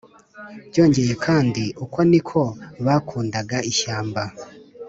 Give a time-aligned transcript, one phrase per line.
[0.69, 2.41] byongeye kandi, uko niko
[2.85, 4.21] bakundaga ishyamba,